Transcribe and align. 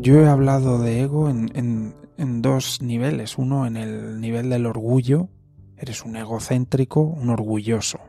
Yo 0.00 0.20
he 0.20 0.26
hablado 0.26 0.80
de 0.80 1.02
ego 1.02 1.30
en, 1.30 1.94
dos 2.42 2.82
niveles. 2.82 3.38
Uno 3.38 3.64
en 3.64 3.76
el 3.76 4.20
nivel 4.20 4.50
del 4.50 4.66
orgullo. 4.66 5.28
Eres 5.76 6.04
un 6.04 6.16
egocéntrico, 6.16 7.00
un 7.00 7.30
orgulloso. 7.30 8.00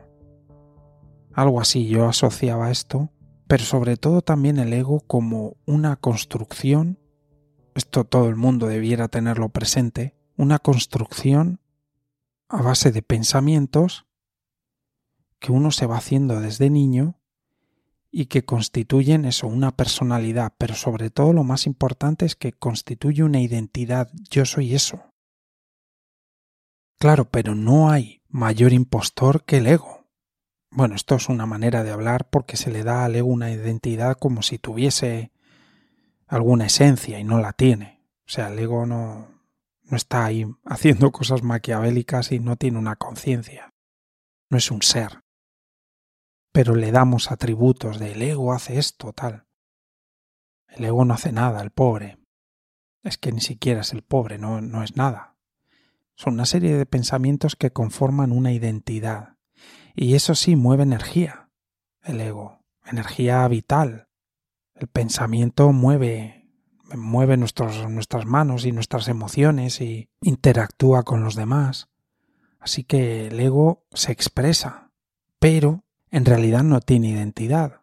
Algo 1.32 1.60
así 1.60 1.86
yo 1.86 2.08
asociaba 2.08 2.72
esto. 2.72 3.10
Pero 3.46 3.62
sobre 3.62 3.96
todo 3.96 4.20
también 4.20 4.58
el 4.58 4.72
ego 4.72 5.00
como 5.00 5.56
una 5.64 5.94
construcción. 5.94 6.98
Esto 7.76 8.04
todo 8.04 8.28
el 8.28 8.36
mundo 8.36 8.66
debiera 8.66 9.06
tenerlo 9.06 9.50
presente. 9.50 10.16
Una 10.36 10.58
construcción 10.58 11.60
a 12.48 12.62
base 12.62 12.90
de 12.90 13.02
pensamientos 13.02 14.06
que 15.38 15.52
uno 15.52 15.70
se 15.70 15.86
va 15.86 15.98
haciendo 15.98 16.40
desde 16.40 16.68
niño 16.68 17.15
y 18.18 18.26
que 18.26 18.46
constituyen 18.46 19.26
eso, 19.26 19.46
una 19.46 19.76
personalidad, 19.76 20.54
pero 20.56 20.74
sobre 20.74 21.10
todo 21.10 21.34
lo 21.34 21.44
más 21.44 21.66
importante 21.66 22.24
es 22.24 22.34
que 22.34 22.54
constituye 22.54 23.22
una 23.22 23.42
identidad, 23.42 24.10
yo 24.30 24.46
soy 24.46 24.74
eso. 24.74 25.12
Claro, 26.98 27.30
pero 27.30 27.54
no 27.54 27.90
hay 27.90 28.22
mayor 28.30 28.72
impostor 28.72 29.44
que 29.44 29.58
el 29.58 29.66
ego. 29.66 30.06
Bueno, 30.70 30.94
esto 30.94 31.16
es 31.16 31.28
una 31.28 31.44
manera 31.44 31.84
de 31.84 31.90
hablar 31.90 32.30
porque 32.30 32.56
se 32.56 32.70
le 32.70 32.84
da 32.84 33.04
al 33.04 33.16
ego 33.16 33.28
una 33.28 33.50
identidad 33.50 34.16
como 34.16 34.40
si 34.40 34.56
tuviese 34.56 35.30
alguna 36.26 36.64
esencia 36.64 37.18
y 37.18 37.24
no 37.24 37.38
la 37.38 37.52
tiene. 37.52 38.00
O 38.26 38.30
sea, 38.30 38.48
el 38.48 38.58
ego 38.58 38.86
no, 38.86 39.28
no 39.82 39.94
está 39.94 40.24
ahí 40.24 40.46
haciendo 40.64 41.12
cosas 41.12 41.42
maquiavélicas 41.42 42.32
y 42.32 42.40
no 42.40 42.56
tiene 42.56 42.78
una 42.78 42.96
conciencia. 42.96 43.74
No 44.48 44.56
es 44.56 44.70
un 44.70 44.80
ser. 44.80 45.25
Pero 46.56 46.74
le 46.74 46.90
damos 46.90 47.30
atributos 47.30 47.98
de 47.98 48.12
el 48.12 48.22
ego 48.22 48.54
hace 48.54 48.78
esto, 48.78 49.12
tal. 49.12 49.44
El 50.68 50.86
ego 50.86 51.04
no 51.04 51.12
hace 51.12 51.30
nada, 51.30 51.60
el 51.60 51.70
pobre. 51.70 52.16
Es 53.02 53.18
que 53.18 53.30
ni 53.30 53.42
siquiera 53.42 53.82
es 53.82 53.92
el 53.92 54.00
pobre, 54.00 54.38
no, 54.38 54.62
no 54.62 54.82
es 54.82 54.96
nada. 54.96 55.36
Son 56.14 56.32
una 56.32 56.46
serie 56.46 56.74
de 56.78 56.86
pensamientos 56.86 57.56
que 57.56 57.72
conforman 57.72 58.32
una 58.32 58.52
identidad. 58.52 59.36
Y 59.94 60.14
eso 60.14 60.34
sí 60.34 60.56
mueve 60.56 60.84
energía, 60.84 61.50
el 62.02 62.22
ego, 62.22 62.64
energía 62.86 63.46
vital. 63.48 64.08
El 64.74 64.86
pensamiento 64.86 65.72
mueve 65.72 66.48
mueve 66.94 67.36
nuestras 67.36 68.24
manos 68.24 68.64
y 68.64 68.72
nuestras 68.72 69.08
emociones 69.08 69.82
y 69.82 70.08
interactúa 70.22 71.02
con 71.02 71.22
los 71.22 71.34
demás. 71.34 71.90
Así 72.60 72.82
que 72.82 73.26
el 73.26 73.38
ego 73.40 73.84
se 73.92 74.10
expresa, 74.10 74.90
pero 75.38 75.82
en 76.16 76.24
realidad 76.24 76.62
no 76.62 76.80
tiene 76.80 77.10
identidad. 77.10 77.82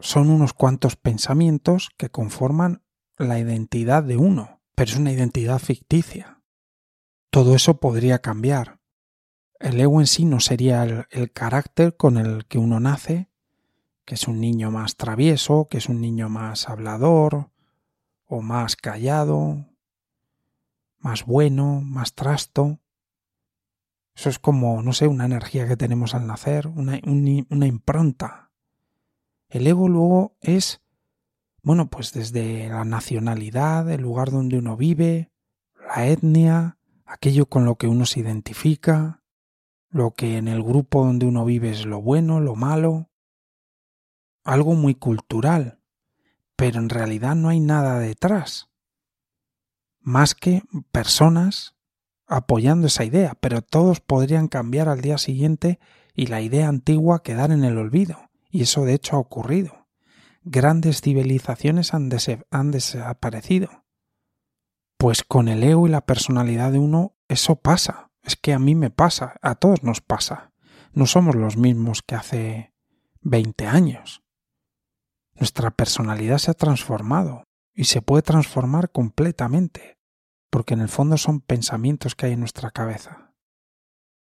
Son 0.00 0.30
unos 0.30 0.54
cuantos 0.54 0.96
pensamientos 0.96 1.90
que 1.98 2.08
conforman 2.08 2.82
la 3.18 3.38
identidad 3.38 4.02
de 4.02 4.16
uno, 4.16 4.62
pero 4.74 4.90
es 4.90 4.96
una 4.96 5.12
identidad 5.12 5.58
ficticia. 5.58 6.40
Todo 7.28 7.54
eso 7.54 7.78
podría 7.78 8.20
cambiar. 8.20 8.80
El 9.60 9.78
ego 9.78 10.00
en 10.00 10.06
sí 10.06 10.24
no 10.24 10.40
sería 10.40 10.82
el, 10.82 11.04
el 11.10 11.30
carácter 11.30 11.94
con 11.94 12.16
el 12.16 12.46
que 12.46 12.56
uno 12.56 12.80
nace, 12.80 13.28
que 14.06 14.14
es 14.14 14.26
un 14.26 14.40
niño 14.40 14.70
más 14.70 14.96
travieso, 14.96 15.68
que 15.68 15.76
es 15.76 15.90
un 15.90 16.00
niño 16.00 16.30
más 16.30 16.70
hablador, 16.70 17.50
o 18.24 18.40
más 18.40 18.76
callado, 18.76 19.66
más 21.00 21.26
bueno, 21.26 21.82
más 21.82 22.14
trasto. 22.14 22.78
Eso 24.14 24.28
es 24.28 24.38
como, 24.38 24.82
no 24.82 24.92
sé, 24.92 25.06
una 25.06 25.24
energía 25.24 25.66
que 25.66 25.76
tenemos 25.76 26.14
al 26.14 26.26
nacer, 26.26 26.68
una, 26.68 27.00
una 27.04 27.66
impronta. 27.66 28.52
El 29.48 29.66
ego 29.66 29.88
luego 29.88 30.36
es, 30.40 30.82
bueno, 31.62 31.88
pues 31.88 32.12
desde 32.12 32.68
la 32.68 32.84
nacionalidad, 32.84 33.90
el 33.90 34.02
lugar 34.02 34.30
donde 34.30 34.58
uno 34.58 34.76
vive, 34.76 35.30
la 35.88 36.06
etnia, 36.06 36.78
aquello 37.04 37.46
con 37.46 37.64
lo 37.64 37.76
que 37.76 37.88
uno 37.88 38.06
se 38.06 38.20
identifica, 38.20 39.22
lo 39.90 40.12
que 40.12 40.38
en 40.38 40.48
el 40.48 40.62
grupo 40.62 41.04
donde 41.04 41.26
uno 41.26 41.44
vive 41.44 41.70
es 41.70 41.86
lo 41.86 42.00
bueno, 42.00 42.40
lo 42.40 42.54
malo, 42.54 43.10
algo 44.44 44.74
muy 44.74 44.94
cultural 44.94 45.80
pero 46.56 46.78
en 46.78 46.88
realidad 46.88 47.34
no 47.34 47.48
hay 47.48 47.60
nada 47.60 47.98
detrás, 47.98 48.70
más 50.00 50.34
que 50.34 50.62
personas 50.92 51.73
apoyando 52.26 52.86
esa 52.86 53.04
idea, 53.04 53.36
pero 53.40 53.62
todos 53.62 54.00
podrían 54.00 54.48
cambiar 54.48 54.88
al 54.88 55.00
día 55.00 55.18
siguiente 55.18 55.78
y 56.14 56.26
la 56.26 56.40
idea 56.40 56.68
antigua 56.68 57.22
quedar 57.22 57.50
en 57.50 57.64
el 57.64 57.78
olvido, 57.78 58.30
y 58.50 58.62
eso 58.62 58.84
de 58.84 58.94
hecho 58.94 59.16
ha 59.16 59.18
ocurrido. 59.18 59.86
Grandes 60.42 61.00
civilizaciones 61.00 61.94
han, 61.94 62.10
desaparecido. 62.70 63.84
Pues 64.98 65.22
con 65.22 65.48
el 65.48 65.62
ego 65.62 65.86
y 65.86 65.90
la 65.90 66.06
personalidad 66.06 66.72
de 66.72 66.78
uno 66.78 67.16
eso 67.28 67.56
pasa, 67.56 68.10
es 68.22 68.36
que 68.36 68.52
a 68.52 68.58
mí 68.58 68.74
me 68.74 68.90
pasa, 68.90 69.34
a 69.42 69.54
todos 69.54 69.82
nos 69.82 70.00
pasa. 70.00 70.52
No 70.92 71.06
somos 71.06 71.34
los 71.34 71.56
mismos 71.56 72.02
que 72.02 72.14
hace 72.14 72.74
20 73.22 73.66
años. 73.66 74.22
Nuestra 75.34 75.70
personalidad 75.72 76.38
se 76.38 76.50
ha 76.50 76.54
transformado 76.54 77.44
y 77.74 77.84
se 77.84 78.02
puede 78.02 78.22
transformar 78.22 78.92
completamente, 78.92 79.98
porque 80.54 80.74
en 80.74 80.80
el 80.82 80.88
fondo 80.88 81.16
son 81.16 81.40
pensamientos 81.40 82.14
que 82.14 82.26
hay 82.26 82.34
en 82.34 82.38
nuestra 82.38 82.70
cabeza. 82.70 83.34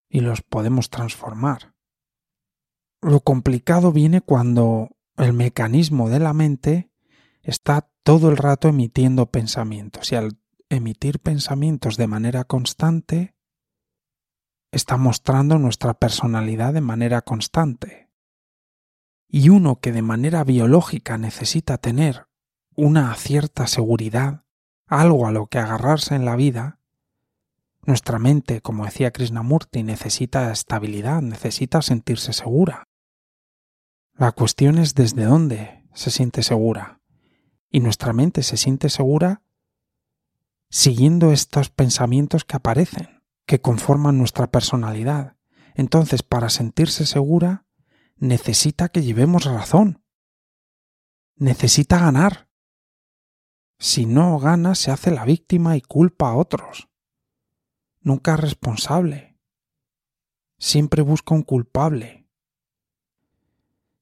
Y 0.08 0.20
los 0.20 0.40
podemos 0.40 0.88
transformar. 0.88 1.74
Lo 3.00 3.22
complicado 3.22 3.90
viene 3.90 4.20
cuando 4.20 4.90
el 5.16 5.32
mecanismo 5.32 6.08
de 6.10 6.20
la 6.20 6.32
mente 6.32 6.92
está 7.42 7.90
todo 8.04 8.30
el 8.30 8.36
rato 8.36 8.68
emitiendo 8.68 9.32
pensamientos. 9.32 10.12
Y 10.12 10.14
al 10.14 10.38
emitir 10.68 11.18
pensamientos 11.18 11.96
de 11.96 12.06
manera 12.06 12.44
constante 12.44 13.34
está 14.70 14.98
mostrando 14.98 15.58
nuestra 15.58 15.94
personalidad 15.94 16.72
de 16.72 16.82
manera 16.82 17.22
constante. 17.22 18.12
Y 19.26 19.48
uno 19.48 19.80
que 19.80 19.90
de 19.90 20.02
manera 20.02 20.44
biológica 20.44 21.18
necesita 21.18 21.78
tener 21.78 22.28
una 22.76 23.12
cierta 23.16 23.66
seguridad, 23.66 24.44
algo 25.00 25.26
a 25.26 25.32
lo 25.32 25.46
que 25.46 25.58
agarrarse 25.58 26.14
en 26.14 26.24
la 26.24 26.36
vida, 26.36 26.78
nuestra 27.84 28.18
mente, 28.18 28.60
como 28.60 28.84
decía 28.84 29.10
Krishnamurti, 29.10 29.82
necesita 29.82 30.52
estabilidad, 30.52 31.22
necesita 31.22 31.82
sentirse 31.82 32.32
segura. 32.32 32.88
La 34.14 34.32
cuestión 34.32 34.78
es 34.78 34.94
desde 34.94 35.24
dónde 35.24 35.84
se 35.94 36.10
siente 36.10 36.42
segura. 36.42 37.00
Y 37.70 37.80
nuestra 37.80 38.12
mente 38.12 38.42
se 38.42 38.56
siente 38.56 38.88
segura 38.88 39.42
siguiendo 40.68 41.32
estos 41.32 41.70
pensamientos 41.70 42.44
que 42.44 42.56
aparecen, 42.56 43.22
que 43.46 43.60
conforman 43.60 44.18
nuestra 44.18 44.50
personalidad. 44.50 45.36
Entonces, 45.74 46.22
para 46.22 46.50
sentirse 46.50 47.04
segura, 47.04 47.66
necesita 48.16 48.88
que 48.88 49.02
llevemos 49.02 49.44
razón. 49.44 50.02
Necesita 51.36 51.98
ganar. 51.98 52.48
Si 53.82 54.06
no 54.06 54.38
gana, 54.38 54.76
se 54.76 54.92
hace 54.92 55.10
la 55.10 55.24
víctima 55.24 55.76
y 55.76 55.80
culpa 55.80 56.30
a 56.30 56.36
otros. 56.36 56.88
Nunca 58.00 58.34
es 58.34 58.40
responsable. 58.40 59.36
Siempre 60.58 61.02
busca 61.02 61.34
un 61.34 61.42
culpable. 61.42 62.28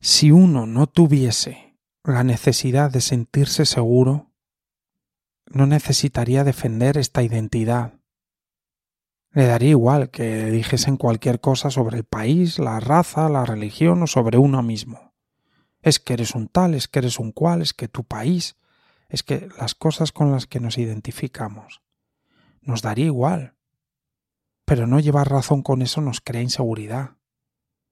Si 0.00 0.30
uno 0.30 0.66
no 0.66 0.86
tuviese 0.86 1.78
la 2.04 2.22
necesidad 2.24 2.90
de 2.90 3.00
sentirse 3.00 3.64
seguro, 3.64 4.30
no 5.46 5.66
necesitaría 5.66 6.44
defender 6.44 6.98
esta 6.98 7.22
identidad 7.22 8.00
le 9.32 9.46
daría 9.46 9.70
igual 9.70 10.10
que 10.10 10.46
dijesen 10.46 10.96
cualquier 10.96 11.40
cosa 11.40 11.70
sobre 11.70 11.98
el 11.98 12.04
país, 12.04 12.58
la 12.58 12.80
raza, 12.80 13.28
la 13.28 13.44
religión 13.44 14.02
o 14.02 14.06
sobre 14.06 14.38
uno 14.38 14.62
mismo. 14.62 15.12
Es 15.82 16.00
que 16.00 16.14
eres 16.14 16.34
un 16.34 16.48
tal, 16.48 16.74
es 16.74 16.88
que 16.88 16.98
eres 16.98 17.18
un 17.18 17.30
cual, 17.30 17.62
es 17.62 17.72
que 17.72 17.86
tu 17.86 18.02
país, 18.04 18.56
es 19.10 19.22
que 19.22 19.48
las 19.58 19.74
cosas 19.74 20.12
con 20.12 20.32
las 20.32 20.46
que 20.46 20.60
nos 20.60 20.78
identificamos. 20.78 21.82
Nos 22.62 22.80
daría 22.80 23.06
igual. 23.06 23.56
Pero 24.64 24.86
no 24.86 25.00
llevar 25.00 25.28
razón 25.30 25.62
con 25.62 25.82
eso 25.82 26.00
nos 26.00 26.20
crea 26.20 26.42
inseguridad. 26.42 27.16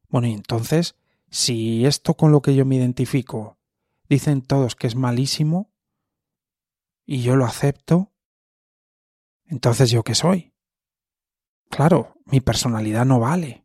Bueno, 0.08 0.28
y 0.28 0.32
entonces, 0.32 0.94
si 1.28 1.84
esto 1.84 2.14
con 2.14 2.32
lo 2.32 2.40
que 2.40 2.54
yo 2.54 2.64
me 2.64 2.76
identifico 2.76 3.58
dicen 4.08 4.40
todos 4.42 4.74
que 4.76 4.86
es 4.86 4.94
malísimo, 4.94 5.70
y 7.04 7.22
yo 7.22 7.36
lo 7.36 7.46
acepto, 7.46 8.12
entonces 9.46 9.90
yo 9.90 10.02
qué 10.02 10.14
soy? 10.14 10.52
Claro, 11.70 12.14
mi 12.26 12.40
personalidad 12.40 13.06
no 13.06 13.18
vale. 13.18 13.64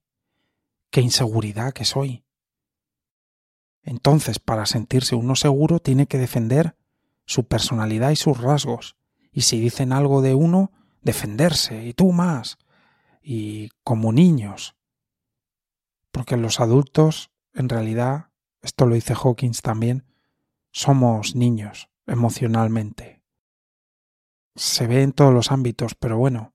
Qué 0.90 1.02
inseguridad 1.02 1.74
que 1.74 1.84
soy. 1.84 2.24
Entonces, 3.82 4.40
para 4.40 4.66
sentirse 4.66 5.16
uno 5.16 5.36
seguro, 5.36 5.80
tiene 5.80 6.08
que 6.08 6.18
defender 6.18 6.78
su 7.26 7.46
personalidad 7.46 8.12
y 8.12 8.16
sus 8.16 8.40
rasgos. 8.40 8.96
Y 9.32 9.42
si 9.42 9.60
dicen 9.60 9.94
algo 9.94 10.22
de 10.22 10.36
uno, 10.36 10.72
defenderse, 11.02 11.86
y 11.86 11.94
tú 11.94 12.12
más. 12.12 12.58
Y 13.22 13.70
como 13.84 14.12
niños. 14.12 14.76
Porque 16.12 16.38
los 16.38 16.60
adultos, 16.60 17.32
en 17.54 17.70
realidad, 17.70 18.30
esto 18.62 18.86
lo 18.86 18.96
dice 18.96 19.16
Hawkins 19.16 19.62
también, 19.62 20.06
somos 20.72 21.36
niños. 21.36 21.90
emocionalmente. 22.06 23.22
Se 24.56 24.88
ve 24.88 25.04
en 25.04 25.14
todos 25.14 25.34
los 25.34 25.52
ámbitos, 25.52 25.96
pero 25.96 26.18
bueno, 26.18 26.54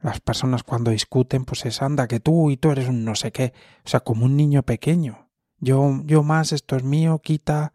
las 0.00 0.20
personas 0.20 0.62
cuando 0.62 0.90
discuten, 0.90 1.44
pues 1.44 1.66
es 1.66 1.82
anda 1.82 2.06
que 2.06 2.20
tú 2.20 2.50
y 2.50 2.56
tú 2.56 2.70
eres 2.70 2.88
un 2.88 3.04
no 3.04 3.14
sé 3.14 3.32
qué, 3.32 3.52
o 3.84 3.88
sea, 3.88 4.00
como 4.00 4.24
un 4.24 4.36
niño 4.36 4.62
pequeño. 4.62 5.30
Yo, 5.58 6.00
yo 6.04 6.22
más, 6.22 6.52
esto 6.52 6.76
es 6.76 6.84
mío, 6.84 7.20
quita, 7.20 7.73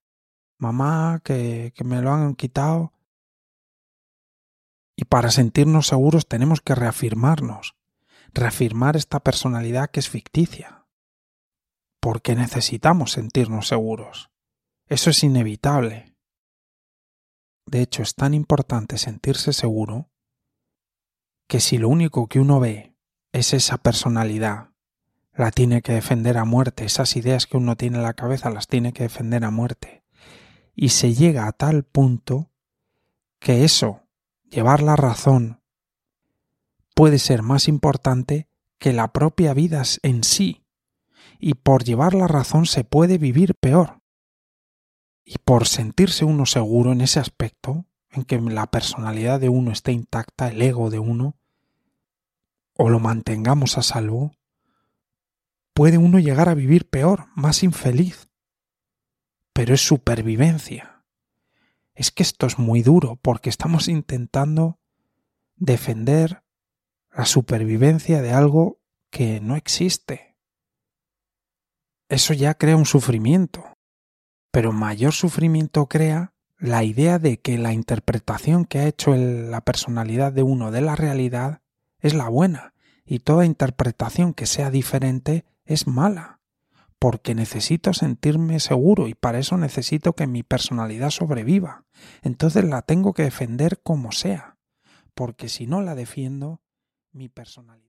mamá, 0.59 1.21
que, 1.23 1.73
que 1.75 1.83
me 1.83 2.01
lo 2.01 2.13
han 2.13 2.35
quitado. 2.35 2.93
Y 4.95 5.05
para 5.05 5.31
sentirnos 5.31 5.87
seguros 5.87 6.27
tenemos 6.27 6.61
que 6.61 6.75
reafirmarnos, 6.75 7.75
reafirmar 8.33 8.95
esta 8.95 9.21
personalidad 9.21 9.89
que 9.89 10.01
es 10.01 10.09
ficticia. 10.09 10.85
Porque 11.99 12.35
necesitamos 12.35 13.13
sentirnos 13.13 13.67
seguros. 13.67 14.29
Eso 14.87 15.09
es 15.09 15.23
inevitable. 15.23 16.15
De 17.65 17.81
hecho, 17.81 18.01
es 18.01 18.15
tan 18.15 18.33
importante 18.33 18.97
sentirse 18.97 19.53
seguro 19.53 20.09
que 21.47 21.59
si 21.59 21.77
lo 21.77 21.89
único 21.89 22.27
que 22.27 22.39
uno 22.39 22.59
ve 22.59 22.95
es 23.31 23.53
esa 23.53 23.77
personalidad, 23.77 24.69
la 25.33 25.51
tiene 25.51 25.81
que 25.81 25.93
defender 25.93 26.37
a 26.37 26.45
muerte, 26.45 26.85
esas 26.85 27.15
ideas 27.15 27.47
que 27.47 27.57
uno 27.57 27.75
tiene 27.75 27.97
en 27.97 28.03
la 28.03 28.13
cabeza 28.13 28.49
las 28.49 28.67
tiene 28.67 28.91
que 28.91 29.03
defender 29.03 29.43
a 29.45 29.51
muerte. 29.51 29.98
Y 30.81 30.89
se 30.89 31.13
llega 31.13 31.45
a 31.45 31.51
tal 31.51 31.83
punto 31.83 32.51
que 33.39 33.65
eso 33.65 34.03
llevar 34.49 34.81
la 34.81 34.95
razón 34.95 35.59
puede 36.95 37.19
ser 37.19 37.43
más 37.43 37.67
importante 37.67 38.47
que 38.77 38.93
la 38.93 39.11
propia 39.11 39.53
vida 39.53 39.83
en 40.03 40.23
sí, 40.23 40.63
y 41.37 41.55
por 41.55 41.83
llevar 41.83 42.13
la 42.13 42.29
razón 42.29 42.65
se 42.65 42.85
puede 42.85 43.17
vivir 43.17 43.55
peor. 43.55 43.99
Y 45.25 45.39
por 45.39 45.67
sentirse 45.67 46.23
uno 46.23 46.45
seguro 46.45 46.93
en 46.93 47.01
ese 47.01 47.19
aspecto, 47.19 47.83
en 48.11 48.23
que 48.23 48.39
la 48.39 48.67
personalidad 48.67 49.41
de 49.41 49.49
uno 49.49 49.71
esté 49.71 49.91
intacta, 49.91 50.47
el 50.47 50.61
ego 50.61 50.89
de 50.89 50.99
uno, 50.99 51.35
o 52.77 52.87
lo 52.87 53.01
mantengamos 53.01 53.77
a 53.77 53.81
salvo, 53.81 54.31
puede 55.73 55.97
uno 55.97 56.19
llegar 56.19 56.47
a 56.47 56.53
vivir 56.53 56.87
peor, 56.87 57.25
más 57.35 57.63
infeliz. 57.63 58.28
Pero 59.59 59.73
es 59.73 59.81
supervivencia 59.81 61.03
es 61.93 62.11
que 62.11 62.23
esto 62.23 62.47
es 62.47 62.57
muy 62.57 62.81
duro 62.81 63.19
porque 63.21 63.49
estamos 63.49 63.89
intentando 63.89 64.79
defender 65.57 66.45
la 67.11 67.25
supervivencia 67.25 68.21
de 68.21 68.31
algo 68.31 68.79
que 69.09 69.41
no 69.41 69.57
existe. 69.57 70.37
Eso 72.07 72.33
ya 72.33 72.53
crea 72.53 72.77
un 72.77 72.85
sufrimiento, 72.85 73.65
pero 74.49 74.71
mayor 74.71 75.11
sufrimiento 75.11 75.87
crea 75.89 76.31
la 76.57 76.85
idea 76.85 77.19
de 77.19 77.41
que 77.41 77.57
la 77.57 77.73
interpretación 77.73 78.63
que 78.63 78.79
ha 78.79 78.87
hecho 78.87 79.13
la 79.13 79.59
personalidad 79.59 80.31
de 80.31 80.43
uno 80.43 80.71
de 80.71 80.79
la 80.79 80.95
realidad 80.95 81.61
es 81.99 82.13
la 82.13 82.29
buena 82.29 82.73
y 83.03 83.19
toda 83.19 83.45
interpretación 83.45 84.33
que 84.33 84.45
sea 84.45 84.71
diferente 84.71 85.43
es 85.65 85.85
mala 85.85 86.38
porque 86.99 87.33
necesito 87.33 87.93
sentirme 87.93 88.59
seguro 88.59 89.07
y 89.07 89.15
para 89.15 89.39
eso 89.39 89.57
necesito 89.57 90.13
que 90.13 90.27
mi 90.27 90.43
personalidad 90.43 91.09
sobreviva. 91.09 91.85
Entonces 92.21 92.65
la 92.65 92.81
tengo 92.81 93.13
que 93.13 93.23
defender 93.23 93.79
como 93.81 94.11
sea, 94.11 94.57
porque 95.15 95.47
si 95.47 95.65
no 95.65 95.81
la 95.81 95.95
defiendo, 95.95 96.61
mi 97.13 97.29
personalidad. 97.29 97.89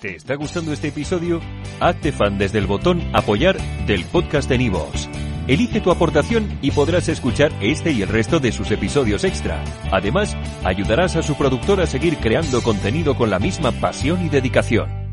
¿Te 0.00 0.14
está 0.14 0.34
gustando 0.34 0.72
este 0.72 0.88
episodio? 0.88 1.40
Hazte 1.80 2.12
fan 2.12 2.38
desde 2.38 2.58
el 2.58 2.66
botón 2.66 3.02
apoyar 3.14 3.56
del 3.86 4.04
podcast 4.04 4.48
de 4.48 4.58
Nivos. 4.58 5.08
Elige 5.48 5.80
tu 5.80 5.90
aportación 5.90 6.58
y 6.60 6.72
podrás 6.72 7.08
escuchar 7.08 7.52
este 7.60 7.92
y 7.92 8.02
el 8.02 8.08
resto 8.08 8.40
de 8.40 8.52
sus 8.52 8.70
episodios 8.72 9.24
extra. 9.24 9.62
Además, 9.92 10.36
ayudarás 10.64 11.16
a 11.16 11.22
su 11.22 11.36
productor 11.36 11.80
a 11.80 11.86
seguir 11.86 12.18
creando 12.18 12.62
contenido 12.62 13.16
con 13.16 13.30
la 13.30 13.38
misma 13.38 13.72
pasión 13.72 14.24
y 14.24 14.28
dedicación. 14.28 15.05